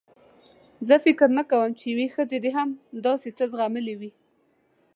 [0.87, 2.69] زه فکر نه کوم چې یوې ښځې دې هم
[3.05, 4.11] داسې څه زغملي وي.